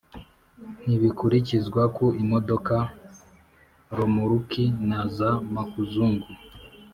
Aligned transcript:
Ntibikurikizwa 0.85 1.81
ku 1.95 2.05
imodoka, 2.23 2.75
romoruki 3.97 4.63
na 4.89 4.99
za 5.15 5.29
makuzungu 5.53 6.29